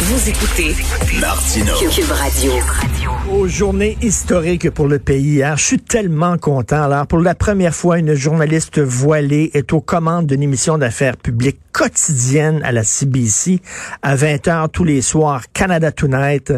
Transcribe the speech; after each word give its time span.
Vous 0.00 0.28
écoutez 0.28 0.74
Martineau. 1.20 1.72
Cube 1.88 2.10
Radio. 2.10 2.52
Aux 3.32 3.46
journées 3.46 3.96
historiques 4.02 4.68
pour 4.70 4.88
le 4.88 4.98
pays 4.98 5.36
hier, 5.36 5.56
je 5.56 5.64
suis 5.64 5.78
tellement 5.78 6.36
content. 6.36 6.82
Alors, 6.82 7.06
pour 7.06 7.20
la 7.20 7.36
première 7.36 7.74
fois, 7.74 7.98
une 7.98 8.14
journaliste 8.14 8.80
voilée 8.80 9.52
est 9.54 9.72
aux 9.72 9.80
commandes 9.80 10.26
d'une 10.26 10.42
émission 10.42 10.78
d'affaires 10.78 11.16
publiques 11.16 11.60
quotidienne 11.72 12.60
à 12.62 12.70
la 12.70 12.84
CBC 12.84 13.60
à 14.00 14.14
20h 14.14 14.68
tous 14.70 14.84
les 14.84 15.02
soirs, 15.02 15.42
Canada 15.52 15.90
Tonight, 15.90 16.52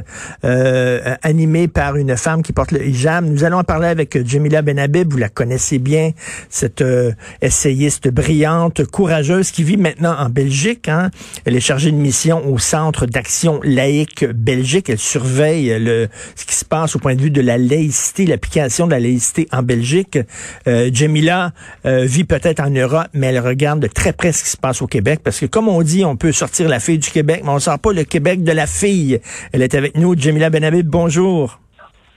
euh, 0.45 1.17
animée 1.23 1.69
par 1.69 1.97
une 1.97 2.19
femme 2.19 2.43
qui 2.43 2.53
porte 2.53 2.71
le 2.71 2.85
hijab. 2.85 3.25
Nous 3.25 3.43
allons 3.43 3.61
en 3.61 3.65
parler 3.65 3.89
avec 3.89 4.27
Jamila 4.27 4.61
Benhabib, 4.61 5.11
vous 5.11 5.17
la 5.17 5.31
connaissez 5.31 5.79
bien, 5.79 6.11
cette 6.51 6.83
euh, 6.83 7.13
essayiste 7.41 8.09
brillante, 8.09 8.85
courageuse 8.85 9.53
qui 9.53 9.63
vit 9.63 9.79
maintenant 9.79 10.15
en 10.19 10.29
Belgique. 10.29 10.87
Hein. 10.91 11.11
Elle 11.47 11.57
est 11.57 11.61
chargée 11.61 11.93
de 11.93 11.97
mission 11.97 12.47
au 12.47 12.59
Centre 12.59 13.07
d'action 13.07 13.26
laïque 13.63 14.25
Belgique. 14.25 14.89
Elle 14.91 14.99
surveille 14.99 15.77
le, 15.79 16.09
ce 16.35 16.45
qui 16.45 16.55
se 16.55 16.65
passe 16.65 16.97
au 16.97 16.99
point 16.99 17.15
de 17.15 17.23
vue 17.23 17.31
de 17.31 17.41
la 17.41 17.59
laïcité, 17.59 18.27
l'application 18.27 18.87
de 18.87 18.93
la 18.93 19.01
laïcité 19.01 19.49
en 19.53 19.63
Belgique. 19.63 20.19
Euh, 20.67 20.91
Jamila 20.93 21.53
euh, 21.85 22.05
vit 22.05 22.25
peut-être 22.25 22.61
en 22.61 22.71
Europe, 22.71 23.09
mais 23.13 23.29
elle 23.29 23.41
regarde 23.41 23.81
de 23.81 23.87
très 23.87 24.13
près 24.13 24.33
ce 24.33 24.45
qui 24.45 24.51
se 24.51 24.57
passe 24.57 24.83
au 24.83 24.87
Québec 24.87 25.21
parce 25.23 25.41
que 25.41 25.47
comme 25.47 25.69
on 25.69 25.83
dit, 25.83 26.05
on 26.05 26.17
peut 26.17 26.33
sortir 26.33 26.69
la 26.69 26.81
fille 26.81 26.99
du 26.99 27.11
Québec, 27.11 27.43
mais 27.45 27.51
on 27.51 27.55
ne 27.55 27.61
sort 27.61 27.79
pas 27.79 27.93
le 27.93 28.05
Québec 28.05 28.43
de 28.43 28.53
la 28.53 28.67
fille. 28.67 29.21
Elle 29.53 29.63
est 29.63 29.75
avec 29.75 29.97
nous, 29.97 30.17
Jamila 30.17 30.51
Benhabib, 30.51 30.89
bonjour. 30.89 31.61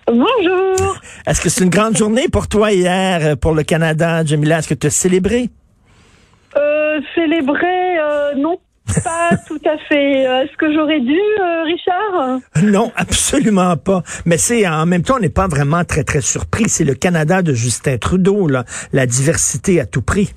Bonjour. 0.08 0.98
Est-ce 1.28 1.42
que 1.42 1.50
c'est 1.50 1.64
une 1.64 1.70
grande 1.70 1.96
journée 1.96 2.28
pour 2.30 2.48
toi 2.48 2.72
hier, 2.72 3.20
euh, 3.22 3.36
pour 3.36 3.54
le 3.54 3.64
Canada, 3.64 4.23
Jamila? 4.26 4.60
Est-ce 4.60 4.70
que 4.70 4.73
tu 4.73 4.88
as 4.88 4.90
célébré? 4.90 5.50
Euh, 6.56 7.00
célébrer, 7.14 8.00
euh, 8.00 8.34
non, 8.36 8.60
pas 9.04 9.38
tout 9.48 9.62
à 9.66 9.78
fait. 9.88 10.28
Euh, 10.28 10.44
est-ce 10.44 10.58
que 10.58 10.73
j'aurais 10.73 11.00
dû, 11.00 11.20
Richard? 11.66 12.40
Non, 12.64 12.92
absolument 12.95 13.78
pas. 13.78 14.02
Mais 14.26 14.38
c'est 14.38 14.68
en 14.68 14.86
même 14.86 15.04
temps, 15.04 15.16
on 15.18 15.20
n'est 15.20 15.30
pas 15.30 15.48
vraiment 15.48 15.84
très, 15.84 16.04
très 16.04 16.22
surpris. 16.22 16.70
C'est 16.70 16.84
le 16.86 16.95
Canada 16.95 17.42
de 17.42 17.54
Justin 17.54 17.98
Trudeau, 17.98 18.48
là. 18.48 18.64
la 18.94 19.06
diversité 19.06 19.80
à 19.80 19.86
tout 19.86 20.02
prix. 20.02 20.34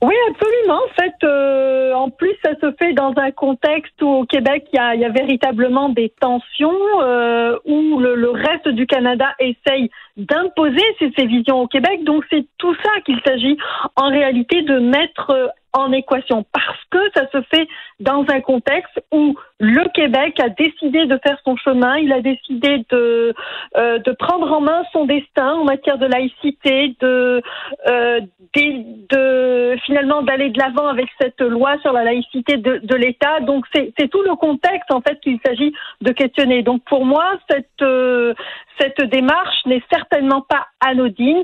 Oui, 0.00 0.14
absolument. 0.30 0.78
En 0.84 1.02
fait, 1.02 1.14
euh, 1.24 1.92
en 1.92 2.08
plus, 2.08 2.32
ça 2.44 2.52
se 2.60 2.70
fait 2.78 2.92
dans 2.92 3.12
un 3.16 3.32
contexte 3.32 4.00
où 4.00 4.06
au 4.06 4.24
Québec, 4.26 4.68
il 4.72 4.76
y 4.76 4.78
a, 4.78 4.94
y 4.94 5.04
a 5.04 5.08
véritablement 5.08 5.88
des 5.88 6.12
tensions, 6.20 6.78
euh, 7.00 7.58
où 7.64 7.98
le, 7.98 8.14
le, 8.14 8.30
reste 8.30 8.68
du 8.68 8.86
Canada 8.86 9.26
essaye 9.40 9.90
d'imposer 10.16 10.84
ses, 11.00 11.10
ses, 11.18 11.26
visions 11.26 11.62
au 11.62 11.66
Québec. 11.66 12.04
Donc, 12.04 12.24
c'est 12.30 12.46
tout 12.58 12.74
ça 12.76 12.90
qu'il 13.04 13.20
s'agit 13.26 13.58
en 13.96 14.08
réalité 14.08 14.62
de 14.62 14.78
mettre 14.78 15.52
en 15.72 15.92
équation 15.92 16.44
parce 16.52 16.84
que 16.90 16.98
ça 17.14 17.28
se 17.30 17.42
fait 17.42 17.68
dans 18.00 18.24
un 18.28 18.40
contexte 18.40 19.02
où 19.12 19.36
le 19.60 19.88
Québec 19.92 20.38
a 20.40 20.48
décidé 20.48 21.06
de 21.06 21.18
faire 21.22 21.38
son 21.44 21.56
chemin, 21.56 21.98
il 21.98 22.12
a 22.12 22.20
décidé 22.20 22.84
de 22.90 23.34
euh, 23.76 23.98
de 23.98 24.12
prendre 24.12 24.50
en 24.52 24.60
main 24.60 24.82
son 24.92 25.04
destin 25.04 25.54
en 25.54 25.64
matière 25.64 25.98
de 25.98 26.06
laïcité, 26.06 26.96
de 27.00 27.42
euh, 27.88 28.20
de, 28.54 29.14
de 29.14 29.76
finalement 29.84 30.22
d'aller 30.22 30.50
de 30.50 30.58
l'avant 30.58 30.88
avec 30.88 31.08
cette 31.20 31.40
loi 31.40 31.76
sur 31.82 31.92
la 31.92 32.04
laïcité 32.04 32.56
de, 32.56 32.78
de 32.78 32.94
l'État. 32.94 33.40
Donc 33.40 33.64
c'est 33.74 34.08
tout 34.08 34.22
le 34.22 34.36
contexte 34.36 34.90
en 34.92 35.00
fait 35.00 35.20
qu'il 35.20 35.38
s'agit 35.44 35.72
de 36.00 36.12
questionner. 36.12 36.62
Donc 36.62 36.82
pour 36.84 37.04
moi 37.04 37.38
cette 37.50 37.82
euh, 37.82 38.34
cette 38.80 39.02
démarche 39.10 39.66
n'est 39.66 39.82
certainement 39.90 40.42
pas 40.42 40.66
anodine. 40.80 41.42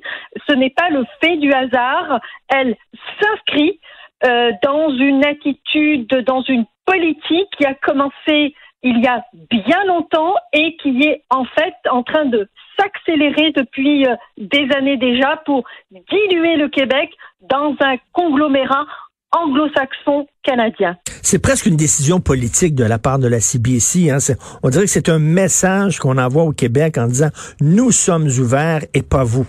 Ce 0.48 0.54
n'est 0.54 0.70
pas 0.70 0.88
le 0.90 1.04
fait 1.20 1.36
du 1.36 1.52
hasard. 1.52 2.20
Elle 2.48 2.76
s'inscrit 3.20 3.80
euh, 4.26 4.50
dans 4.62 4.90
une 4.90 5.24
attitude, 5.24 6.08
dans 6.26 6.42
une 6.42 6.64
politique 6.86 7.48
qui 7.58 7.64
a 7.64 7.74
commencé 7.74 8.54
il 8.82 9.02
y 9.02 9.06
a 9.06 9.24
bien 9.50 9.82
longtemps 9.86 10.34
et 10.52 10.76
qui 10.76 10.90
est 11.02 11.24
en 11.30 11.44
fait 11.44 11.74
en 11.90 12.02
train 12.02 12.26
de 12.26 12.46
s'accélérer 12.78 13.52
depuis 13.52 14.06
euh, 14.06 14.14
des 14.36 14.68
années 14.76 14.98
déjà 14.98 15.42
pour 15.46 15.64
diluer 15.90 16.56
le 16.56 16.68
Québec 16.68 17.10
dans 17.48 17.74
un 17.80 17.96
conglomérat 18.12 18.84
anglo-saxon 19.32 20.26
canadien. 20.42 20.96
C'est 21.22 21.40
presque 21.40 21.66
une 21.66 21.76
décision 21.76 22.20
politique 22.20 22.74
de 22.74 22.84
la 22.84 22.98
part 22.98 23.18
de 23.18 23.26
la 23.26 23.40
CBC. 23.40 24.10
Hein. 24.10 24.18
On 24.62 24.68
dirait 24.68 24.84
que 24.84 24.90
c'est 24.90 25.08
un 25.08 25.18
message 25.18 25.98
qu'on 25.98 26.18
envoie 26.18 26.44
au 26.44 26.52
Québec 26.52 26.98
en 26.98 27.06
disant 27.06 27.30
nous 27.60 27.90
sommes 27.90 28.28
ouverts 28.38 28.82
et 28.92 29.02
pas 29.02 29.24
vous. 29.24 29.46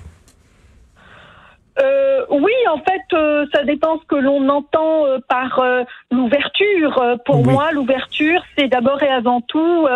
En 2.75 2.79
fait, 2.79 3.13
euh, 3.13 3.45
ça 3.53 3.63
dépend 3.63 3.99
ce 4.01 4.05
que 4.05 4.17
l'on 4.17 4.49
entend 4.49 5.05
euh, 5.05 5.19
par 5.29 5.59
euh, 5.59 5.83
l'ouverture. 6.11 7.01
Euh, 7.01 7.15
pour 7.25 7.37
oui. 7.37 7.53
moi, 7.53 7.71
l'ouverture, 7.71 8.41
c'est 8.57 8.67
d'abord 8.67 9.01
et 9.01 9.07
avant 9.07 9.39
tout 9.39 9.87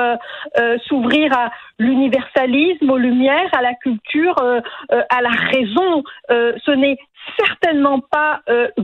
s'ouvrir 0.87 1.37
à 1.37 1.51
l'universalisme, 1.77 2.89
aux 2.89 2.97
lumières, 2.97 3.49
à 3.53 3.61
la 3.61 3.73
culture, 3.73 4.35
à 4.89 5.21
la 5.21 5.29
raison. 5.29 6.03
ce 6.29 6.71
n'est 6.71 6.97
certainement 7.37 7.99
pas 7.99 8.41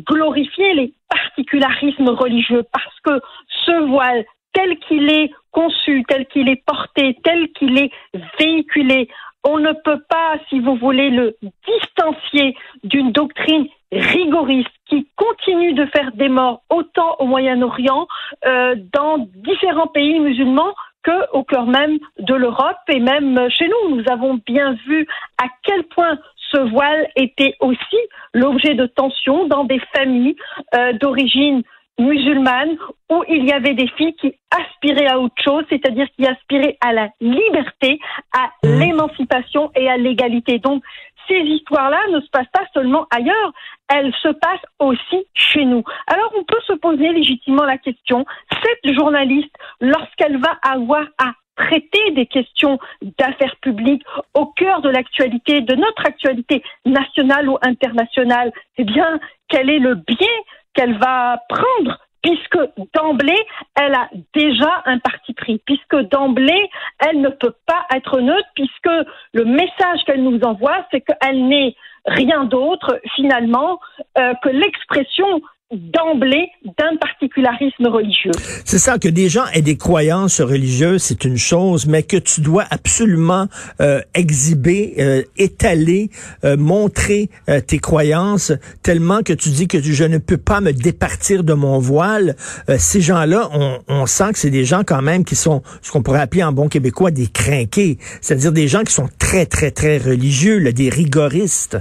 glorifier 0.07 0.73
les 0.73 0.93
particularismes 1.09 2.09
religieux 2.09 2.63
parce 2.71 2.99
que 3.03 3.21
ce 3.65 3.87
voile 3.87 4.25
tel 4.55 4.79
qu'il 4.79 5.11
est 5.11 5.29
conçu, 5.51 6.03
tel 6.07 6.25
qu'il 6.25 6.49
est 6.49 6.63
porté, 6.65 7.17
tel 7.23 7.49
qu'il 7.51 7.77
est 7.77 7.91
véhiculé, 8.39 9.09
on 9.43 9.59
ne 9.59 9.73
peut 9.73 10.01
pas, 10.09 10.37
si 10.49 10.59
vous 10.59 10.75
voulez, 10.75 11.11
le 11.11 11.35
distancier 11.67 12.57
d'une 12.83 13.11
doctrine 13.11 13.67
rigoriste 13.91 14.71
qui 14.87 15.07
continue 15.15 15.73
de 15.73 15.85
faire 15.85 16.11
des 16.13 16.29
morts 16.29 16.63
autant 16.69 17.15
au 17.19 17.25
Moyen-Orient, 17.25 18.07
euh, 18.45 18.75
dans 18.91 19.19
différents 19.35 19.87
pays 19.87 20.19
musulmans 20.19 20.73
qu'au 21.05 21.43
cœur 21.43 21.67
même 21.67 21.99
de 22.17 22.33
l'Europe 22.33 22.77
et 22.87 22.99
même 22.99 23.47
chez 23.51 23.67
nous. 23.67 23.97
Nous 23.97 24.03
avons 24.09 24.39
bien 24.47 24.75
vu 24.87 25.07
à 25.37 25.45
quel 25.63 25.83
point 25.83 26.17
ce 26.51 26.57
voile 26.57 27.07
était 27.15 27.55
aussi 27.59 27.97
l'objet 28.33 28.73
de 28.73 28.87
tensions 28.87 29.47
dans 29.47 29.63
des 29.63 29.79
familles 29.95 30.35
euh, 30.73 30.93
d'origine 30.93 31.61
musulmane 31.99 32.77
où 33.09 33.23
il 33.29 33.45
y 33.45 33.53
avait 33.53 33.73
des 33.73 33.87
filles 33.87 34.15
qui 34.15 34.33
aspiraient 34.51 35.07
à 35.07 35.19
autre 35.19 35.41
chose, 35.43 35.63
c'est-à-dire 35.69 36.07
qui 36.17 36.25
aspiraient 36.25 36.77
à 36.81 36.93
la 36.93 37.09
liberté, 37.21 37.99
à 38.33 38.49
mmh. 38.63 38.79
l'émancipation 38.79 39.71
et 39.75 39.89
à 39.89 39.97
l'égalité. 39.97 40.59
Donc, 40.59 40.83
ces 41.27 41.39
histoires-là 41.39 41.99
ne 42.11 42.19
se 42.19 42.29
passent 42.29 42.51
pas 42.53 42.65
seulement 42.73 43.07
ailleurs, 43.09 43.51
elles 43.89 44.13
se 44.21 44.29
passent 44.29 44.65
aussi 44.79 45.25
chez 45.33 45.65
nous. 45.65 45.83
Alors, 46.07 46.31
on 46.37 46.43
peut 46.43 46.61
se 46.67 46.73
poser 46.73 47.09
légitimement 47.09 47.63
la 47.63 47.77
question, 47.77 48.25
cette 48.63 48.93
journaliste, 48.93 49.53
lorsqu'elle 49.81 50.37
va 50.37 50.57
avoir 50.61 51.05
à 51.17 51.31
traiter 51.55 52.11
des 52.11 52.25
questions 52.25 52.79
d'affaires 53.17 53.55
publiques 53.61 54.03
au 54.33 54.45
cœur 54.47 54.81
de 54.81 54.89
l'actualité, 54.89 55.61
de 55.61 55.75
notre 55.75 56.05
actualité 56.05 56.61
nationale 56.85 57.49
ou 57.49 57.57
internationale, 57.61 58.51
eh 58.77 58.83
bien, 58.83 59.19
quel 59.47 59.69
est 59.69 59.79
le 59.79 59.95
biais 59.95 60.43
qu'elle 60.75 60.97
va 60.97 61.39
prendre 61.49 61.99
puisque 62.25 62.57
d'emblée, 62.93 63.39
elle 63.79 63.93
a 63.93 64.09
déjà 64.33 64.81
un 64.85 64.97
parti 64.97 65.33
pris, 65.33 65.61
puisque 65.65 65.95
d'emblée, 66.09 66.69
elle 66.99 67.21
ne 67.21 67.29
peut 67.29 67.53
pas 67.67 67.85
être 67.93 68.19
neutre, 68.19 68.49
puisque 68.55 68.89
le 69.33 69.45
message 69.45 70.03
qu'elle 70.05 70.23
nous 70.23 70.39
envoie, 70.41 70.85
c'est 70.91 71.01
qu'elle 71.01 71.47
n'est 71.47 71.75
rien 72.07 72.45
d'autre, 72.45 72.99
finalement, 73.15 73.79
euh, 74.17 74.33
que 74.41 74.49
l'expression 74.49 75.41
d'emblée 75.71 76.47
d'un 76.63 76.95
particularisme 76.97 77.87
religieux. 77.87 78.31
C'est 78.65 78.77
ça, 78.77 78.99
que 78.99 79.07
des 79.07 79.29
gens 79.29 79.45
aient 79.53 79.63
des 79.63 79.77
croyances 79.77 80.39
religieuses, 80.39 81.01
c'est 81.01 81.25
une 81.25 81.37
chose, 81.37 81.87
mais 81.87 82.03
que 82.03 82.17
tu 82.17 82.41
dois 82.41 82.65
absolument 82.69 83.47
euh, 83.81 84.01
exhiber, 84.13 84.93
euh, 84.99 85.23
étaler, 85.37 86.11
euh, 86.43 86.55
montrer 86.55 87.29
euh, 87.49 87.61
tes 87.61 87.79
croyances, 87.79 88.51
tellement 88.83 89.23
que 89.23 89.33
tu 89.33 89.49
dis 89.49 89.67
que 89.67 89.81
je 89.81 90.03
ne 90.03 90.19
peux 90.19 90.37
pas 90.37 90.61
me 90.61 90.71
départir 90.71 91.43
de 91.43 91.53
mon 91.53 91.79
voile. 91.79 92.35
Euh, 92.69 92.75
ces 92.77 93.01
gens-là, 93.01 93.49
on, 93.51 93.79
on, 93.87 94.05
sent 94.05 94.33
que 94.33 94.39
c'est 94.39 94.51
des 94.51 94.65
gens 94.65 94.83
quand 94.85 95.01
même 95.01 95.25
qui 95.25 95.35
sont 95.35 95.63
ce 95.81 95.91
qu'on 95.91 96.03
pourrait 96.03 96.21
appeler 96.21 96.43
en 96.43 96.51
bon 96.51 96.69
québécois 96.69 97.09
des 97.09 97.27
crinqués, 97.27 97.97
c'est-à-dire 98.21 98.51
des 98.51 98.67
gens 98.67 98.83
qui 98.83 98.93
sont 98.93 99.09
très, 99.17 99.47
très, 99.47 99.71
très 99.71 99.97
religieux, 99.97 100.59
là, 100.59 100.71
des 100.71 100.89
rigoristes. 100.89 101.79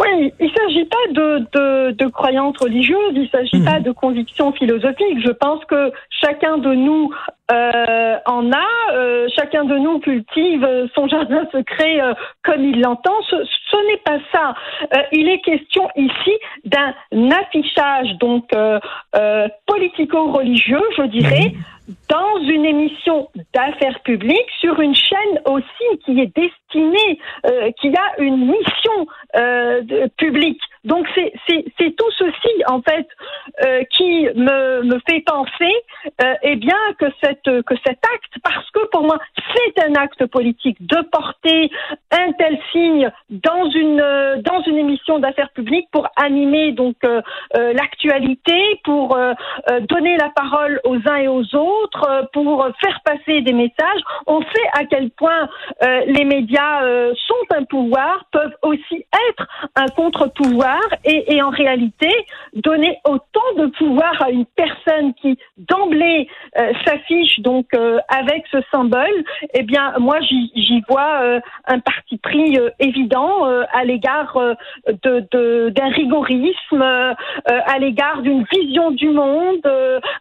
Oui, 0.00 0.32
il 0.40 0.46
ne 0.46 0.52
s'agit 0.52 0.84
pas 0.86 1.12
de, 1.12 1.38
de, 1.52 1.90
de, 1.92 2.06
croyances 2.06 2.56
religieuses, 2.58 3.12
il 3.12 3.22
ne 3.22 3.28
s'agit 3.28 3.58
mmh. 3.58 3.64
pas 3.64 3.80
de 3.80 3.90
convictions 3.90 4.50
philosophiques. 4.52 5.20
Je 5.22 5.32
pense 5.32 5.62
que 5.66 5.92
chacun 6.08 6.56
de 6.56 6.72
nous 6.72 7.10
euh, 7.52 8.16
en 8.26 8.50
a, 8.50 8.92
euh, 8.94 9.26
chacun 9.36 9.64
de 9.64 9.76
nous 9.76 9.98
cultive 9.98 10.66
son 10.94 11.06
jardin 11.08 11.46
secret 11.52 12.00
euh, 12.00 12.14
comme 12.44 12.64
il 12.64 12.80
l'entend. 12.80 13.20
Ce, 13.28 13.36
ce 13.70 13.76
n'est 13.88 13.98
pas 13.98 14.18
ça. 14.32 14.54
Euh, 14.94 15.02
il 15.12 15.28
est 15.28 15.40
question 15.40 15.88
ici 15.96 16.32
d'un 16.64 16.94
affichage 17.30 18.16
donc 18.20 18.48
politico-religieux, 19.66 20.82
je 20.96 21.02
dirais. 21.02 21.52
Mmh 21.54 21.79
dans 22.08 22.38
une 22.42 22.64
émission 22.64 23.28
d'affaires 23.54 24.00
publiques 24.00 24.50
sur 24.60 24.80
une 24.80 24.94
chaîne 24.94 25.40
aussi 25.46 25.98
qui 26.04 26.20
est 26.20 26.34
destinée, 26.34 27.18
euh, 27.46 27.70
qui 27.80 27.88
a 27.88 28.20
une 28.22 28.46
mission 28.46 29.06
euh, 29.36 29.82
publique. 30.16 30.60
Donc 30.84 31.06
c'est 31.14 31.96
tout 31.96 32.10
ceci 32.16 32.64
en 32.66 32.80
fait 32.80 33.06
euh, 33.64 33.82
qui 33.90 34.28
me, 34.34 34.82
me 34.82 34.98
fait 35.06 35.20
penser 35.20 35.74
euh, 36.22 36.34
eh 36.42 36.56
bien 36.56 36.78
que 36.98 37.06
cette 37.22 37.62
que 37.64 37.74
cet 37.84 37.98
acte 38.14 38.32
parce 38.42 38.70
que 38.70 38.86
pour 38.90 39.02
moi 39.02 39.18
c'est 39.54 39.84
un 39.84 39.94
acte 39.94 40.24
politique 40.26 40.78
de 40.80 40.96
porter 41.12 41.70
un 42.10 42.32
tel 42.32 42.58
signe 42.72 43.10
dans 43.28 43.68
une 43.70 44.00
euh, 44.00 44.36
dans 44.42 44.62
une 44.62 44.78
émission 44.78 45.18
d'affaires 45.18 45.50
publiques 45.50 45.88
pour 45.92 46.08
animer 46.16 46.72
donc 46.72 46.96
euh, 47.04 47.20
l'actualité 47.52 48.80
pour 48.84 49.18
donner 49.88 50.16
la 50.16 50.30
parole 50.30 50.80
aux 50.84 50.96
uns 51.06 51.16
et 51.16 51.28
aux 51.28 51.54
autres 51.54 52.28
pour 52.32 52.66
faire 52.82 53.00
passer 53.04 53.42
des 53.42 53.52
messages. 53.52 54.02
On 54.26 54.40
sait 54.40 54.68
à 54.72 54.84
quel 54.84 55.10
point 55.10 55.48
les 56.06 56.24
médias 56.24 56.82
un 57.54 57.64
pouvoir 57.64 58.24
peuvent 58.32 58.54
aussi 58.62 59.04
être 59.28 59.46
un 59.76 59.86
contre-pouvoir 59.88 60.80
et, 61.04 61.42
en 61.42 61.50
réalité, 61.50 62.10
donner 62.54 62.98
autant 63.04 63.40
de 63.56 63.66
pouvoir 63.66 64.22
à 64.22 64.30
une 64.30 64.46
personne 64.46 65.14
qui 65.14 65.38
d'emblée 65.56 66.28
euh, 66.58 66.72
s'affiche 66.84 67.40
donc 67.40 67.66
euh, 67.74 67.98
avec 68.08 68.44
ce 68.50 68.58
symbole, 68.70 69.24
eh 69.54 69.62
bien, 69.62 69.94
moi, 69.98 70.18
j'y 70.20 70.82
vois 70.88 71.22
euh, 71.22 71.40
un 71.66 71.78
parti 71.78 72.18
pris 72.18 72.58
évident 72.78 73.44
à 73.72 73.84
l'égard 73.84 74.38
de 74.86 75.70
d'un 75.70 75.88
rigorisme, 75.88 76.82
à 76.82 77.78
l'égard 77.78 78.22
d'une 78.22 78.44
vision 78.52 78.90
du 78.90 79.10
monde, 79.10 79.66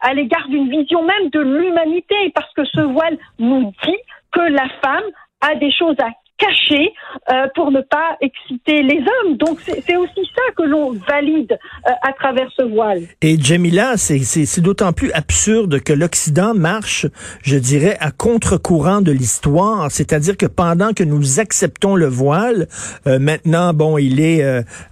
à 0.02 0.14
l'égard 0.14 0.48
d'une 0.48 0.70
vision 0.70 1.04
même 1.04 1.30
de 1.30 1.40
l'humanité, 1.40 2.32
parce 2.34 2.52
que 2.54 2.66
ce 2.66 2.82
voile 2.82 3.18
nous 3.40 3.72
dit 3.84 3.98
que 4.32 4.42
la 4.42 4.68
femme 4.84 5.04
a 5.42 5.56
des 5.56 5.72
choses 5.72 5.96
à 6.00 6.10
caché 6.40 6.94
euh, 7.32 7.48
pour 7.54 7.72
ne 7.72 7.82
pas 7.82 8.18
exciter 8.22 8.82
les 8.82 9.00
hommes. 9.00 9.38
Donc 9.38 9.60
c'est 9.66 9.98
aussi 9.98 10.22
ça 10.36 10.42
que 10.58 10.64
l'on 10.64 10.94
valide 10.94 11.52
euh, 11.88 11.92
à 12.02 12.14
travers 12.14 12.50
ce 12.58 12.64
voile. 12.64 13.02
Et 13.22 13.38
Jamila, 13.40 13.98
c'est 13.98 14.62
d'autant 14.62 14.94
plus 14.94 15.12
absurde 15.12 15.82
que 15.82 15.94
l'Occident 15.94 16.54
marche, 16.54 17.06
je 17.44 17.58
dirais, 17.58 17.98
à 18.00 18.12
contre-courant 18.12 19.02
de 19.02 19.12
l'histoire. 19.12 19.92
C'est-à-dire 19.92 20.38
que 20.38 20.46
pendant 20.46 20.94
que 20.94 21.04
nous 21.04 21.40
acceptons 21.40 21.96
le 21.96 22.08
voile, 22.08 22.68
euh, 23.06 23.20
maintenant, 23.20 23.74
bon, 23.74 23.98
il 23.98 24.20
est, 24.20 24.44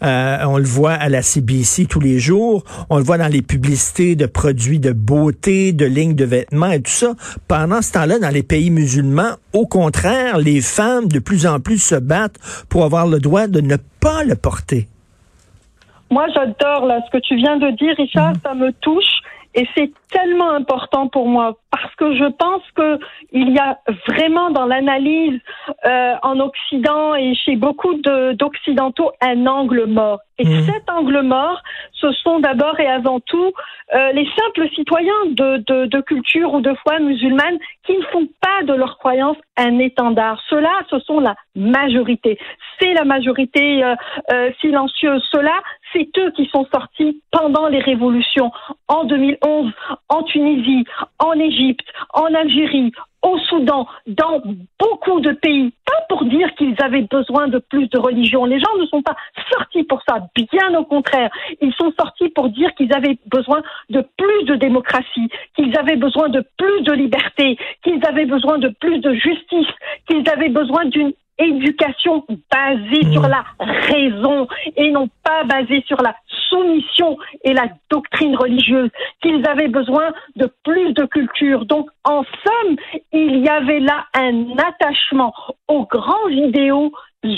on 0.01 0.57
le 0.57 0.65
voit 0.65 0.93
à 0.93 1.09
la 1.09 1.21
CBC 1.21 1.85
tous 1.85 1.99
les 1.99 2.19
jours, 2.19 2.63
on 2.89 2.97
le 2.97 3.03
voit 3.03 3.17
dans 3.17 3.31
les 3.31 3.41
publicités 3.41 4.15
de 4.15 4.25
produits 4.25 4.79
de 4.79 4.91
beauté, 4.91 5.71
de 5.71 5.85
lignes 5.85 6.15
de 6.15 6.25
vêtements 6.25 6.71
et 6.71 6.81
tout 6.81 6.91
ça. 6.91 7.15
Pendant 7.47 7.81
ce 7.81 7.93
temps-là, 7.93 8.19
dans 8.19 8.29
les 8.29 8.43
pays 8.43 8.69
musulmans, 8.69 9.35
au 9.53 9.65
contraire, 9.65 10.37
les 10.37 10.61
femmes 10.61 11.07
de 11.07 11.19
plus 11.19 11.36
en 11.45 11.59
plus 11.59 11.77
se 11.77 11.95
battent 11.95 12.39
pour 12.69 12.83
avoir 12.83 13.07
le 13.07 13.19
droit 13.19 13.47
de 13.47 13.61
ne 13.61 13.75
pas 13.99 14.23
le 14.23 14.35
porter. 14.35 14.87
Moi, 16.09 16.25
j'adore 16.33 16.85
là 16.85 17.01
ce 17.05 17.11
que 17.11 17.21
tu 17.21 17.35
viens 17.35 17.57
de 17.57 17.71
dire, 17.71 17.93
Richard, 17.97 18.31
mhm. 18.31 18.39
ça 18.43 18.53
me 18.53 18.71
touche 18.71 19.03
et 19.53 19.67
c'est 19.75 19.91
tellement 20.11 20.51
important 20.51 21.07
pour 21.07 21.27
moi 21.27 21.57
parce 21.71 21.93
que 21.95 22.15
je 22.15 22.25
pense 22.25 22.63
que 22.75 22.99
il 23.31 23.51
y 23.51 23.59
a 23.59 23.79
vraiment 24.07 24.49
dans 24.51 24.65
l'analyse 24.65 25.39
euh, 25.85 26.15
en 26.23 26.39
Occident 26.39 27.15
et 27.15 27.35
chez 27.35 27.55
beaucoup 27.55 27.93
d'occidentaux 27.95 29.11
un 29.21 29.45
angle 29.45 29.85
mort. 29.85 30.19
Et 30.39 30.45
mmh. 30.45 30.61
cet 30.65 30.89
angle 30.89 31.21
mort, 31.21 31.61
ce 31.93 32.11
sont 32.11 32.39
d'abord 32.39 32.79
et 32.79 32.87
avant 32.87 33.19
tout 33.19 33.51
euh, 33.93 34.11
les 34.11 34.27
simples 34.37 34.69
citoyens 34.75 35.25
de, 35.31 35.57
de, 35.65 35.85
de, 35.85 36.01
culture 36.01 36.53
ou 36.53 36.61
de 36.61 36.73
foi 36.83 36.99
musulmane 36.99 37.57
qui 37.85 37.97
ne 37.97 38.03
font 38.03 38.27
pas 38.41 38.63
de 38.63 38.73
leur 38.73 38.97
croyance 38.97 39.37
un 39.55 39.79
étendard. 39.79 40.39
Cela, 40.49 40.71
ce 40.89 40.99
sont 40.99 41.19
la 41.19 41.35
majorité. 41.55 42.37
C'est 42.79 42.93
la 42.93 43.05
majorité 43.05 43.83
euh, 43.83 43.95
euh 44.31 44.51
silencieuse. 44.61 45.23
Cela, 45.31 45.55
c'est 45.93 46.07
eux 46.17 46.31
qui 46.35 46.45
sont 46.47 46.67
sortis 46.71 47.21
pendant 47.31 47.67
les 47.67 47.79
révolutions 47.79 48.51
en 48.87 49.05
2011, 49.05 49.71
en 50.09 50.23
Tunisie, 50.23 50.85
en 51.19 51.33
Égypte, 51.33 51.87
en 52.13 52.33
Algérie, 52.33 52.91
au 53.23 53.37
Soudan, 53.39 53.87
dans 54.05 54.41
beaucoup 54.79 55.19
de 55.19 55.31
pays, 55.31 55.73
pas 55.85 56.01
pour 56.07 56.23
dire 56.25 56.53
qu'ils 56.55 56.75
avaient 56.81 57.07
besoin 57.09 57.47
de 57.47 57.57
plus 57.57 57.89
de 57.89 57.97
religion. 57.97 58.45
Les 58.45 58.59
gens 58.59 58.77
ne 58.79 58.85
sont 58.85 59.01
pas 59.01 59.15
sortis 59.51 59.83
pour 59.83 60.01
ça, 60.07 60.19
bien 60.35 60.77
au 60.77 60.85
contraire. 60.85 61.29
Ils 61.61 61.73
sont 61.73 61.91
sortis 61.99 62.29
pour 62.29 62.49
dire 62.49 62.73
qu'ils 62.75 62.93
avaient 62.93 63.17
besoin 63.25 63.61
de 63.89 64.05
plus 64.17 64.43
de 64.45 64.55
démocratie, 64.55 65.29
qu'ils 65.55 65.77
avaient 65.77 65.95
besoin 65.95 66.29
de 66.29 66.43
plus 66.57 66.81
de 66.83 66.93
liberté, 66.93 67.57
qu'ils 67.83 68.05
avaient 68.07 68.25
besoin 68.25 68.59
de 68.59 68.69
plus 68.79 68.99
de 68.99 69.13
justice, 69.13 69.67
qu'ils 70.07 70.29
avaient 70.29 70.49
besoin 70.49 70.85
d'une 70.85 71.13
éducation 71.39 72.25
basée 72.51 73.11
sur 73.11 73.21
mmh. 73.21 73.29
la 73.29 73.45
raison 73.59 74.47
et 74.75 74.91
non 74.91 75.09
pas 75.23 75.43
basée 75.43 75.83
sur 75.87 76.01
la 76.01 76.15
soumission 76.49 77.17
et 77.43 77.53
la 77.53 77.67
doctrine 77.89 78.35
religieuse, 78.35 78.89
qu'ils 79.21 79.47
avaient 79.47 79.67
besoin 79.67 80.11
de 80.35 80.49
plus 80.63 80.93
de 80.93 81.05
culture. 81.05 81.65
Donc, 81.65 81.89
en 82.03 82.23
somme, 82.23 82.75
il 83.11 83.39
y 83.45 83.49
avait 83.49 83.79
là 83.79 84.05
un 84.13 84.57
attachement 84.57 85.33
aux 85.67 85.85
grands 85.85 86.29
idéaux 86.29 86.91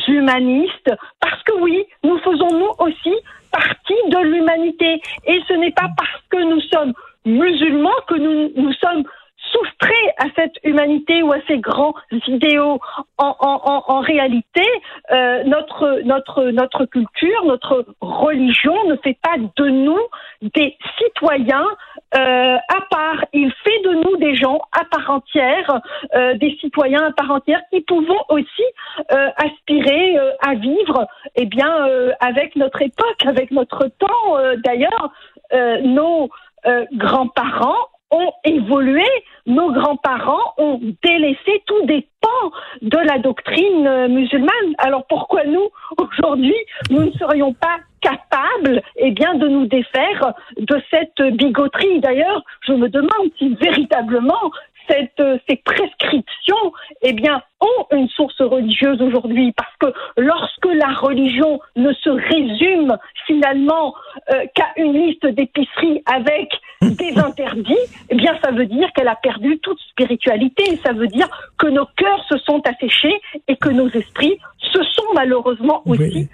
humanistes, 0.08 0.94
parce 1.20 1.42
que 1.44 1.54
oui, 1.60 1.84
nous 2.04 2.18
faisons 2.20 2.50
nous 2.52 2.72
aussi 2.80 3.14
partie 3.52 4.10
de 4.10 4.20
l'humanité. 4.20 5.02
Et 5.26 5.42
ce 5.48 5.54
n'est 5.54 5.72
pas 5.72 5.90
parce 5.98 6.24
que 6.30 6.44
nous 6.44 6.62
sommes 6.62 6.94
musulmans 7.26 8.00
que 8.08 8.16
nous, 8.16 8.52
nous 8.56 8.74
sommes 8.74 9.04
soustrait 9.52 10.14
à 10.18 10.26
cette 10.36 10.56
humanité 10.64 11.19
à 11.32 11.38
ces 11.48 11.58
grands 11.58 11.94
idéaux. 12.28 12.80
En, 13.18 14.00
réalité, 14.00 14.66
euh, 15.12 15.44
notre, 15.44 16.02
notre, 16.04 16.46
notre 16.46 16.86
culture, 16.86 17.46
notre 17.46 17.86
religion 18.02 18.76
ne 18.86 18.96
fait 18.98 19.18
pas 19.22 19.38
de 19.38 19.70
nous 19.70 20.00
des 20.42 20.78
citoyens 20.98 21.68
euh, 22.16 22.56
à 22.56 22.82
part. 22.90 23.26
Il 23.34 23.52
fait 23.64 23.82
de 23.84 23.94
nous 23.96 24.18
des 24.18 24.36
gens 24.36 24.60
à 24.72 24.86
part 24.86 25.10
entière, 25.10 25.82
euh, 26.16 26.34
des 26.36 26.58
citoyens 26.60 27.08
à 27.08 27.12
part 27.12 27.32
entière 27.32 27.62
qui 27.72 27.82
pouvons 27.82 28.20
aussi 28.30 28.64
aspirer 29.10 30.18
à 30.46 30.56
vivre 30.56 31.08
eh 31.36 31.46
bien, 31.46 31.88
avec 32.20 32.56
notre 32.56 32.82
époque, 32.82 33.26
avec 33.26 33.52
notre 33.52 33.88
temps. 34.00 34.38
D'ailleurs, 34.64 35.12
nos 35.84 36.30
grands-parents 36.94 37.88
ont 38.20 38.34
évolué, 38.44 39.08
nos 39.46 39.72
grands-parents 39.72 40.54
ont 40.58 40.80
délaissé, 41.04 41.64
tout 41.66 41.86
dépend 41.86 42.52
de 42.82 42.98
la 42.98 43.18
doctrine 43.20 43.88
euh, 43.88 44.08
musulmane. 44.08 44.76
Alors 44.78 45.06
pourquoi 45.08 45.44
nous, 45.46 45.70
aujourd'hui, 45.98 46.56
nous 46.90 47.06
ne 47.06 47.12
serions 47.12 47.54
pas 47.54 47.78
capables 48.02 48.82
eh 48.98 49.12
de 49.12 49.48
nous 49.48 49.66
défaire 49.66 50.34
de 50.58 50.82
cette 50.90 51.36
bigoterie? 51.36 52.00
D'ailleurs, 52.00 52.44
je 52.62 52.74
me 52.74 52.90
demande 52.90 53.30
si 53.38 53.56
véritablement 53.56 54.52
cette, 54.90 55.20
euh, 55.20 55.38
ces 55.48 55.58
prescriptions 55.58 56.74
eh 57.02 57.14
bien, 57.14 57.42
ont 57.62 57.96
une 57.96 58.08
source 58.10 58.42
religieuse 58.42 59.02
aujourd'hui. 59.02 59.54
Parce 59.54 59.76
que 59.80 59.98
lorsque 60.18 60.66
la 60.66 60.94
religion 60.94 61.60
ne 61.76 61.94
se 61.94 62.10
résume 62.10 62.98
finalement 63.28 63.94
euh, 64.32 64.46
qu'à 64.56 64.68
une 64.78 64.94
liste 64.94 65.26
d'épicerie 65.26 66.02
avec 66.06 66.50
des 66.82 67.18
interdits, 67.18 67.76
eh 68.10 68.16
bien, 68.16 68.38
ça 68.44 68.52
veut 68.52 68.66
dire 68.66 68.92
qu'elle 68.94 69.08
a 69.08 69.16
perdu 69.16 69.60
toute 69.60 69.80
spiritualité. 69.92 70.78
Ça 70.84 70.94
veut 70.94 71.08
dire 71.08 71.28
que 71.58 71.68
nos 71.68 71.86
cœurs 71.98 72.26
se 72.30 72.38
sont 72.40 72.62
asséchés 72.66 73.22
et 73.48 73.56
que 73.58 73.70
nos 73.70 73.90
esprits 73.90 74.40
se 74.60 74.84
sont 74.84 75.14
malheureusement 75.14 75.82
aussi 75.86 76.30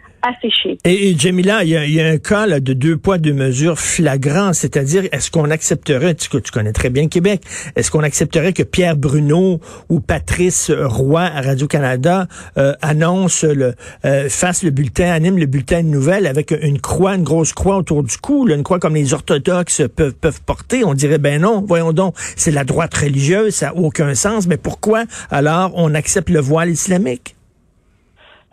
Et, 0.85 1.15
Jamila, 1.17 1.63
il 1.63 1.69
y, 1.69 2.01
a, 2.01 2.07
un 2.07 2.17
cas 2.17 2.47
là, 2.47 2.59
de 2.59 2.73
deux 2.73 2.97
poids, 2.97 3.17
deux 3.17 3.33
mesures 3.33 3.79
flagrant, 3.79 4.53
c'est-à-dire 4.53 5.03
est-ce 5.11 5.29
qu'on 5.29 5.49
accepterait, 5.51 6.15
tu, 6.15 6.29
connais 6.29 6.71
très 6.71 6.89
bien 6.89 7.07
Québec, 7.07 7.41
est-ce 7.75 7.91
qu'on 7.91 8.03
accepterait 8.03 8.53
que 8.53 8.63
Pierre 8.63 8.97
Bruno 8.97 9.59
ou 9.89 9.99
Patrice 9.99 10.71
Roy 10.71 11.21
à 11.21 11.41
Radio-Canada 11.41 12.27
euh, 12.57 12.73
annonce 12.81 13.43
le, 13.43 13.75
euh, 14.05 14.29
fasse 14.29 14.63
le 14.63 14.71
bulletin, 14.71 15.11
anime 15.11 15.37
le 15.37 15.45
bulletin 15.45 15.83
de 15.83 15.89
nouvelles 15.89 16.27
avec 16.27 16.51
une 16.59 16.79
croix, 16.79 17.15
une 17.15 17.23
grosse 17.23 17.53
croix 17.53 17.77
autour 17.77 18.03
du 18.03 18.17
cou, 18.17 18.47
une 18.49 18.63
croix 18.63 18.79
comme 18.79 18.95
les 18.95 19.13
orthodoxes 19.13 19.83
peuvent, 19.95 20.15
peuvent 20.15 20.41
porter? 20.41 20.83
On 20.83 20.93
dirait, 20.93 21.19
ben 21.19 21.41
non, 21.41 21.63
voyons 21.67 21.93
donc, 21.93 22.15
c'est 22.35 22.51
la 22.51 22.63
droite 22.63 22.95
religieuse, 22.95 23.53
ça 23.53 23.67
n'a 23.67 23.75
aucun 23.75 24.15
sens, 24.15 24.47
mais 24.47 24.57
pourquoi 24.57 25.03
alors 25.29 25.71
on 25.75 25.93
accepte 25.93 26.29
le 26.29 26.39
voile 26.39 26.69
islamique? 26.69 27.34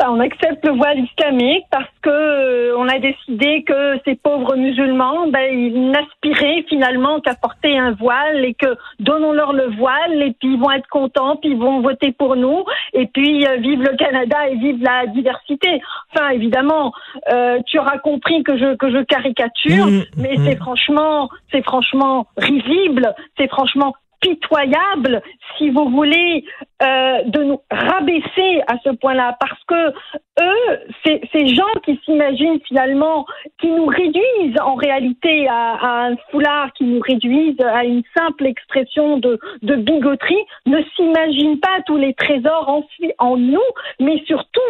On 0.09 0.21
accepte 0.21 0.65
le 0.65 0.73
voile 0.73 0.99
islamique 0.99 1.65
parce 1.71 1.89
que 2.03 2.11
euh, 2.11 2.77
on 2.77 2.89
a 2.89 2.99
décidé 2.99 3.63
que 3.65 3.99
ces 4.05 4.17
pauvres 4.17 4.57
musulmans, 4.57 5.29
ben, 5.29 5.47
ils 5.53 5.91
n'aspiraient 5.91 6.65
finalement 6.69 7.21
qu'à 7.21 7.35
porter 7.35 7.79
un 7.79 7.93
voile 7.93 8.45
et 8.45 8.55
que 8.55 8.77
donnons-leur 9.01 9.53
le 9.53 9.75
voile 9.77 10.23
et 10.23 10.35
puis 10.39 10.55
ils 10.55 10.59
vont 10.59 10.71
être 10.71 10.89
contents, 10.89 11.37
puis 11.37 11.51
ils 11.51 11.59
vont 11.59 11.81
voter 11.81 12.13
pour 12.13 12.37
nous 12.37 12.65
et 12.93 13.07
puis 13.07 13.47
euh, 13.47 13.57
vive 13.57 13.83
le 13.83 13.97
Canada 13.97 14.49
et 14.49 14.57
vive 14.57 14.83
la 14.83 15.07
diversité. 15.07 15.81
Enfin, 16.13 16.31
évidemment, 16.31 16.93
euh, 17.33 17.59
tu 17.67 17.79
auras 17.79 17.99
compris 17.99 18.43
que 18.43 18.57
je 18.57 18.77
que 18.77 18.91
je 18.91 19.03
caricature, 19.05 19.87
mmh, 19.87 20.03
mais 20.17 20.37
mmh. 20.37 20.45
c'est 20.45 20.57
franchement 20.57 21.29
c'est 21.51 21.63
franchement 21.63 22.27
risible, 22.37 23.15
c'est 23.39 23.49
franchement 23.49 23.95
pitoyable, 24.23 25.21
si 25.59 25.69
vous 25.71 25.91
voulez, 25.91 26.45
euh, 26.83 27.23
de 27.26 27.43
nous 27.43 27.61
rabaisser 27.71 28.62
à 28.67 28.76
ce 28.85 28.91
point-là, 28.91 29.37
parce 29.38 29.62
que 29.69 29.95
eux, 30.41 30.81
ces 31.05 31.47
gens 31.47 31.73
qui 31.85 32.00
s'imaginent 32.05 32.61
finalement, 32.67 33.26
qui 33.61 33.69
nous 33.69 33.87
réduisent 33.87 34.59
en 34.61 34.75
réalité 34.75 35.47
à, 35.49 36.07
un 36.07 36.17
foulard, 36.31 36.73
qui 36.73 36.85
nous 36.85 37.00
réduisent 37.00 37.61
à 37.61 37.85
une 37.85 38.02
simple 38.17 38.47
expression 38.47 39.19
de, 39.19 39.38
bigoterie, 39.62 40.45
ne 40.67 40.83
s'imaginent 40.97 41.61
pas 41.61 41.83
tous 41.87 41.99
les 41.99 42.14
trésors 42.14 42.69
en, 42.69 42.85
en 43.19 43.37
nous, 43.37 43.61
mais 44.00 44.23
surtout 44.26 44.61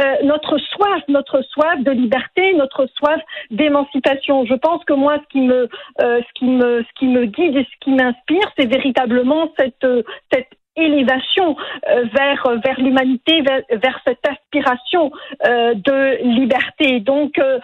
euh, 0.00 0.02
notre 0.24 0.58
soif, 0.58 1.02
notre 1.08 1.42
soif 1.42 1.78
de 1.80 1.92
liberté, 1.92 2.54
notre 2.54 2.86
soif 2.96 3.20
d'émancipation. 3.50 4.44
Je 4.46 4.54
pense 4.54 4.84
que 4.84 4.94
moi, 4.94 5.18
ce 5.22 5.28
qui 5.30 5.40
me, 5.40 5.68
euh, 6.02 6.20
ce 6.20 6.32
qui 6.34 6.46
me, 6.46 6.82
ce 6.82 6.98
qui 6.98 7.06
me 7.06 7.26
guide 7.26 7.56
et 7.56 7.64
ce 7.64 7.84
qui 7.84 7.92
m'inspire, 7.92 8.50
c'est 8.58 8.66
véritablement 8.66 8.93
cette, 9.56 9.86
cette 10.32 10.48
élévation 10.76 11.56
euh, 11.88 12.04
vers 12.12 12.60
vers 12.64 12.80
l'humanité, 12.80 13.42
vers, 13.42 14.00
cette 14.04 14.26
aspiration 14.28 15.12
euh, 15.46 15.74
de 15.74 16.22
liberté. 16.24 17.00
Donc, 17.00 17.38
euh, 17.38 17.58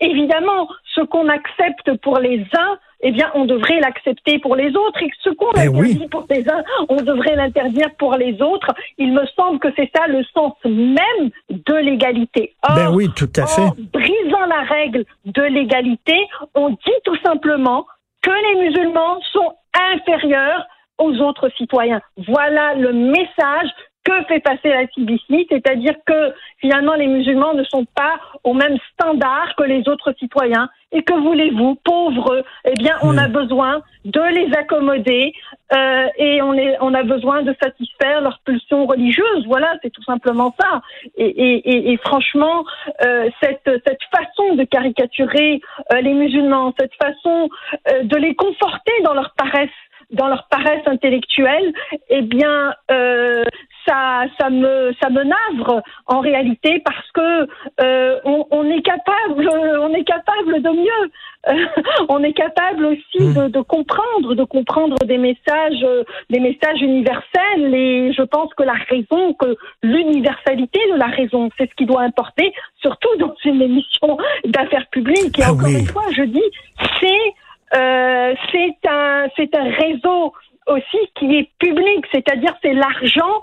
évidemment, 0.00 0.68
ce 0.94 1.00
qu'on 1.00 1.28
accepte 1.28 1.96
pour 2.02 2.18
les 2.18 2.40
uns, 2.56 2.78
eh 3.02 3.12
bien, 3.12 3.30
on 3.34 3.46
devrait 3.46 3.80
l'accepter 3.80 4.38
pour 4.38 4.56
les 4.56 4.76
autres. 4.76 5.02
Et 5.02 5.10
ce 5.22 5.30
qu'on 5.30 5.50
ben 5.52 5.74
interdit 5.74 6.08
pour 6.08 6.26
les 6.28 6.46
uns, 6.50 6.62
on 6.90 6.96
devrait 6.96 7.34
l'interdire 7.34 7.88
pour 7.98 8.14
les 8.16 8.42
autres. 8.42 8.74
Il 8.98 9.12
me 9.14 9.24
semble 9.36 9.58
que 9.58 9.68
c'est 9.76 9.90
ça 9.96 10.06
le 10.06 10.22
sens 10.34 10.52
même 10.64 11.30
de 11.48 11.74
l'égalité. 11.74 12.54
Ben 12.76 12.90
oui, 12.92 13.08
tout 13.16 13.32
à 13.36 13.46
fait. 13.46 13.62
En 13.62 13.74
brisant 13.92 14.46
la 14.46 14.62
règle 14.62 15.04
de 15.24 15.42
l'égalité, 15.42 16.26
on 16.54 16.70
dit 16.70 17.00
tout 17.04 17.16
simplement 17.24 17.86
que 18.22 18.30
les 18.30 18.68
musulmans 18.68 19.20
sont 19.32 19.54
inférieurs 19.74 20.66
aux 20.98 21.16
autres 21.20 21.48
citoyens. 21.56 22.00
Voilà 22.28 22.74
le 22.74 22.92
message 22.92 23.70
que 24.04 24.24
fait 24.24 24.40
passer 24.40 24.68
la 24.68 24.86
CBC, 24.94 25.46
c'est-à-dire 25.50 25.94
que 26.06 26.32
finalement 26.58 26.94
les 26.94 27.06
musulmans 27.06 27.54
ne 27.54 27.64
sont 27.64 27.84
pas 27.94 28.18
au 28.44 28.54
même 28.54 28.76
standard 28.92 29.54
que 29.56 29.64
les 29.64 29.88
autres 29.88 30.14
citoyens 30.18 30.68
et 30.92 31.02
que 31.02 31.14
voulez-vous, 31.14 31.76
pauvres, 31.84 32.42
eh 32.64 32.74
bien 32.74 32.96
on 33.02 33.16
a 33.16 33.28
besoin 33.28 33.82
de 34.04 34.20
les 34.20 34.52
accommoder 34.56 35.32
euh, 35.72 36.08
et 36.16 36.42
on, 36.42 36.54
est, 36.54 36.76
on 36.80 36.94
a 36.94 37.02
besoin 37.02 37.42
de 37.42 37.54
satisfaire 37.62 38.22
leurs 38.22 38.40
pulsions 38.44 38.86
religieuses. 38.86 39.46
Voilà, 39.46 39.76
c'est 39.82 39.90
tout 39.90 40.02
simplement 40.02 40.54
ça. 40.60 40.82
Et, 41.16 41.26
et, 41.26 41.92
et, 41.92 41.96
franchement, 41.98 42.64
euh, 43.04 43.28
cette, 43.40 43.70
cette 43.86 44.02
façon 44.12 44.54
de 44.56 44.64
caricaturer 44.64 45.60
euh, 45.92 46.00
les 46.00 46.14
musulmans, 46.14 46.74
cette 46.78 46.94
façon 46.94 47.48
de 48.02 48.16
les 48.16 48.34
conforter 48.34 48.92
dans 49.04 49.14
leur 49.14 49.32
paresse, 49.36 49.70
dans 50.10 50.28
leur 50.28 50.46
paresse 50.48 50.86
intellectuelle, 50.86 51.72
eh 52.08 52.22
bien, 52.22 52.74
euh, 52.90 53.19
ça, 54.20 54.44
ça 54.44 54.50
me, 54.50 54.92
ça 55.00 55.10
me 55.10 55.22
navre 55.22 55.82
en 56.06 56.20
réalité 56.20 56.82
parce 56.84 57.10
que 57.12 57.48
euh, 57.80 58.18
on, 58.24 58.46
on, 58.50 58.64
est 58.70 58.82
capable, 58.82 59.48
on 59.80 59.94
est 59.94 60.04
capable 60.04 60.62
de 60.62 60.70
mieux. 60.70 61.10
on 62.10 62.22
est 62.22 62.34
capable 62.34 62.84
aussi 62.84 63.22
hmm. 63.22 63.34
de, 63.34 63.48
de, 63.48 63.60
comprendre, 63.62 64.34
de 64.34 64.44
comprendre 64.44 64.96
des 65.06 65.16
messages, 65.16 65.86
des 66.28 66.38
messages 66.38 66.82
universels. 66.82 67.74
Et 67.74 68.12
je 68.12 68.22
pense 68.22 68.52
que 68.54 68.62
la 68.62 68.74
raison, 68.88 69.32
que 69.34 69.56
l'universalité 69.82 70.80
de 70.92 70.98
la 70.98 71.06
raison, 71.06 71.48
c'est 71.56 71.70
ce 71.70 71.74
qui 71.76 71.86
doit 71.86 72.02
importer, 72.02 72.52
surtout 72.82 73.16
dans 73.18 73.34
une 73.44 73.62
émission 73.62 74.18
d'affaires 74.44 74.86
publiques. 74.90 75.38
Et 75.38 75.44
ah 75.44 75.52
encore 75.52 75.68
une 75.68 75.86
fois, 75.86 76.04
je 76.14 76.22
dis, 76.24 76.42
c'est 77.00 77.34
euh, 77.76 78.34
c'est 78.52 78.88
un 78.88 79.28
c'est 79.36 79.54
un 79.54 79.70
réseau 79.70 80.32
aussi 80.66 80.98
qui 81.14 81.36
est 81.36 81.50
public, 81.58 82.04
c'est-à-dire 82.12 82.54
c'est 82.62 82.74
l'argent 82.74 83.40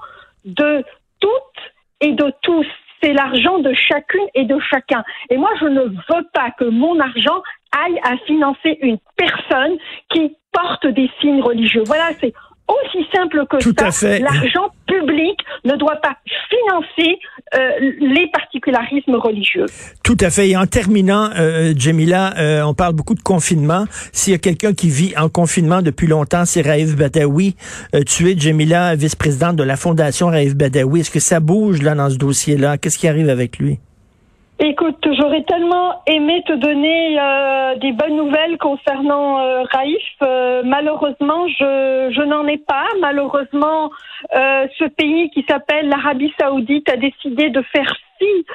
de 0.47 0.83
toutes 1.19 1.61
et 2.01 2.13
de 2.13 2.33
tous. 2.41 2.65
C'est 3.01 3.13
l'argent 3.13 3.59
de 3.59 3.73
chacune 3.73 4.27
et 4.33 4.45
de 4.45 4.57
chacun. 4.59 5.03
Et 5.29 5.37
moi, 5.37 5.51
je 5.59 5.65
ne 5.65 5.81
veux 5.81 6.27
pas 6.33 6.49
que 6.57 6.65
mon 6.65 6.99
argent 6.99 7.43
aille 7.71 7.99
à 8.03 8.17
financer 8.25 8.79
une 8.81 8.97
personne 9.15 9.77
qui 10.09 10.35
porte 10.51 10.87
des 10.87 11.09
signes 11.21 11.41
religieux. 11.41 11.83
Voilà, 11.85 12.09
c'est 12.19 12.33
aussi 12.67 13.05
simple 13.13 13.45
que 13.49 13.57
Tout 13.57 13.73
ça. 13.91 14.19
L'argent 14.19 14.69
public 14.87 15.39
ne 15.65 15.75
doit 15.75 15.97
pas 15.97 16.17
financer 16.49 17.19
euh, 17.55 17.69
les 17.99 18.27
particularismes 18.31 19.15
religieux. 19.15 19.65
Tout 20.03 20.17
à 20.19 20.29
fait. 20.29 20.49
Et 20.49 20.57
en 20.57 20.65
terminant, 20.65 21.29
euh, 21.37 21.73
Jamila, 21.75 22.33
euh, 22.37 22.61
on 22.63 22.73
parle 22.73 22.93
beaucoup 22.93 23.15
de 23.15 23.21
confinement. 23.21 23.85
S'il 24.11 24.33
y 24.33 24.35
a 24.35 24.39
quelqu'un 24.39 24.73
qui 24.73 24.89
vit 24.89 25.13
en 25.17 25.29
confinement 25.29 25.81
depuis 25.81 26.07
longtemps, 26.07 26.45
c'est 26.45 26.61
Raif 26.61 26.95
Badawi. 26.95 27.55
Euh, 27.95 28.03
tu 28.03 28.29
es, 28.29 28.37
Jamila, 28.37 28.95
vice-présidente 28.95 29.55
de 29.55 29.63
la 29.63 29.77
Fondation 29.77 30.27
Raif 30.27 30.55
Badawi. 30.55 31.01
Est-ce 31.01 31.11
que 31.11 31.19
ça 31.19 31.39
bouge 31.39 31.81
là 31.81 31.95
dans 31.95 32.09
ce 32.09 32.17
dossier-là? 32.17 32.77
Qu'est-ce 32.77 32.97
qui 32.97 33.07
arrive 33.07 33.29
avec 33.29 33.59
lui? 33.59 33.79
Écoute, 34.59 35.07
j'aurais 35.15 35.43
tellement 35.43 36.01
aimé 36.07 36.43
te 36.47 36.53
donner 36.53 37.19
euh, 37.19 37.75
des 37.75 37.91
bonnes 37.91 38.15
nouvelles 38.15 38.57
concernant 38.57 39.39
euh, 39.39 39.61
Raif. 39.71 40.01
Euh, 40.23 40.63
malheureusement, 40.65 41.47
je, 41.47 42.11
je 42.11 42.21
n'en 42.23 42.47
ai 42.47 42.57
pas. 42.57 42.87
Malheureusement, 42.99 43.91
euh, 44.35 44.67
ce 44.79 44.85
pays 44.85 45.29
qui 45.29 45.45
s'appelle 45.47 45.89
l'Arabie 45.89 46.33
Saoudite 46.39 46.89
a 46.89 46.97
décidé 46.97 47.51
de 47.51 47.61
faire 47.61 47.93
fi 48.17 48.45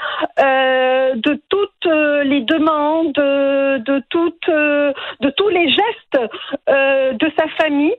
de 1.15 1.41
toutes 1.49 1.87
les 2.25 2.41
demandes, 2.41 3.13
de 3.13 4.03
toutes, 4.11 4.49
de 4.49 5.31
tous 5.37 5.49
les 5.51 5.69
gestes 5.69 6.19
de 6.67 7.33
sa 7.39 7.47
famille. 7.63 7.95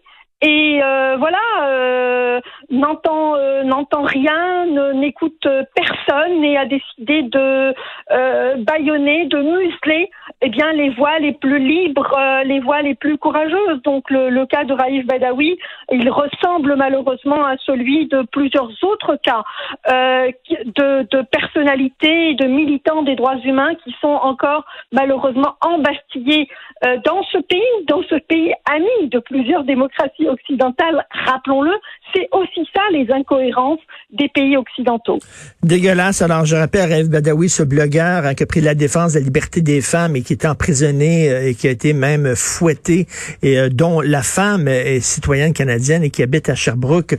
Et 0.45 0.81
voilà, 1.17 2.41
n'entend 2.69 3.35
euh, 3.35 3.63
n'entend 3.63 4.03
rien, 4.03 4.65
n'écoute 4.93 5.47
personne 5.75 6.43
et 6.43 6.57
a 6.57 6.65
décidé 6.65 7.23
de 7.23 7.73
euh, 8.11 8.55
bâillonner, 8.57 9.25
de 9.25 9.37
museler 9.37 10.09
eh 10.45 10.49
bien 10.49 10.73
les 10.73 10.89
voix 10.89 11.19
les 11.19 11.31
plus 11.31 11.57
libres, 11.57 12.13
euh, 12.17 12.43
les 12.43 12.59
voix 12.59 12.81
les 12.81 12.95
plus 12.95 13.17
courageuses. 13.17 13.81
Donc 13.83 14.09
le, 14.09 14.45
cas 14.45 14.65
de 14.65 14.73
Raif 14.73 15.05
Badawi, 15.05 15.57
il 15.91 16.09
ressemble 16.09 16.75
malheureusement 16.75 17.45
à 17.45 17.55
celui 17.65 18.07
de 18.07 18.23
plusieurs 18.29 18.69
autres 18.83 19.17
cas 19.23 19.43
euh, 19.89 20.29
de, 20.49 21.21
personnalités 21.31 22.35
de 22.35 22.45
militants 22.45 23.03
des 23.03 23.15
droits 23.15 23.37
humains 23.45 23.73
qui 23.83 23.95
sont 24.01 24.19
encore 24.21 24.65
malheureusement 24.91 25.55
embastillés 25.61 26.49
euh, 26.85 26.97
dans 27.05 27.23
ce 27.31 27.37
pays, 27.37 27.85
dans 27.87 28.03
ce 28.03 28.15
pays 28.15 28.53
ami 28.69 29.09
de 29.09 29.19
plusieurs 29.19 29.63
démocraties 29.63 30.27
occidentales, 30.27 31.05
rappelons-le, 31.25 31.71
c'est 32.13 32.27
aussi 32.33 32.67
ça 32.75 32.81
les 32.91 33.09
incohérences 33.11 33.79
des 34.11 34.27
pays 34.27 34.57
occidentaux. 34.57 35.19
Dégueulasse. 35.63 36.21
Alors 36.21 36.45
je 36.45 36.57
rappelle 36.57 36.91
Raif 36.91 37.09
Badawi, 37.09 37.47
ce 37.47 37.63
blogueur 37.63 38.25
hein, 38.25 38.33
qui 38.33 38.43
a 38.43 38.45
pris 38.45 38.61
la 38.61 38.75
défense 38.75 39.13
de 39.13 39.19
la 39.19 39.25
liberté 39.25 39.61
des 39.61 39.81
femmes 39.81 40.17
et 40.17 40.21
qui 40.21 40.32
est 40.33 40.45
emprisonné 40.45 41.29
euh, 41.29 41.47
et 41.47 41.55
qui 41.55 41.67
a 41.67 41.71
été 41.71 41.93
même 41.93 42.35
fouetté 42.35 43.07
et 43.41 43.57
euh, 43.57 43.69
dont 43.69 44.01
la 44.01 44.21
femme 44.21 44.67
est 44.67 44.99
citoyenne 44.99 45.53
canadienne 45.53 46.03
et 46.03 46.09
qui 46.09 46.21
habite 46.21 46.49
à 46.49 46.55
Sherbrooke. 46.55 47.17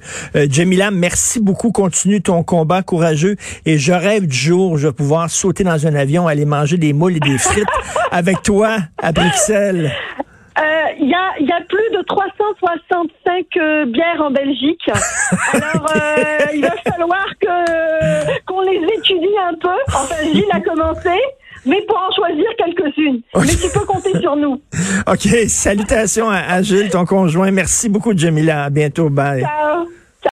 Jamila, 0.51 0.91
merci 0.91 1.41
beaucoup. 1.41 1.73
Continue 1.73 2.21
ton 2.21 2.43
combat 2.43 2.83
courageux 2.83 3.37
et 3.65 3.79
je 3.79 3.93
rêve 3.93 4.27
du 4.27 4.37
jour 4.37 4.73
où 4.73 4.77
je 4.77 4.89
vais 4.89 4.93
pouvoir 4.93 5.31
sauter 5.31 5.65
dans 5.65 5.87
un 5.87 5.95
avion, 5.95 6.27
aller 6.27 6.45
manger 6.45 6.77
des 6.77 6.93
moules 6.93 7.17
et 7.17 7.21
des 7.21 7.39
frites 7.39 7.65
avec 8.11 8.43
toi 8.43 8.77
à 8.99 9.13
Bruxelles. 9.13 9.93
Il 10.57 10.63
euh, 10.63 11.07
y, 11.07 11.15
a, 11.15 11.33
y, 11.41 11.53
a, 11.53 11.61
plus 11.69 11.91
de 11.97 12.03
365 12.03 13.57
euh, 13.57 13.87
bières 13.87 14.23
en 14.23 14.31
Belgique. 14.31 14.89
Alors, 15.53 15.87
euh, 15.97 16.47
il 16.55 16.63
va 16.63 16.77
falloir 16.93 17.27
que 17.41 18.45
qu'on 18.47 18.61
les 18.61 18.81
étudie 18.97 19.37
un 19.43 19.55
peu. 19.55 19.77
Enfin, 19.89 20.23
Gilles 20.23 20.45
a 20.53 20.61
commencé, 20.61 21.11
mais 21.67 21.81
pour 21.87 21.97
en 21.97 22.13
choisir 22.15 22.45
quelques-unes. 22.59 23.21
Mais 23.37 23.55
tu 23.55 23.69
peux 23.73 23.85
compter 23.87 24.19
sur 24.21 24.37
nous. 24.37 24.61
OK. 25.07 25.29
Salutations 25.49 26.29
à, 26.31 26.39
à 26.39 26.63
Gilles, 26.63 26.91
ton 26.91 27.05
conjoint. 27.05 27.51
Merci 27.51 27.89
beaucoup, 27.89 28.17
Jamila. 28.17 28.65
À 28.65 28.71
bientôt. 28.71 29.09
Bye. 29.11 29.41
Ciao. 29.43 29.87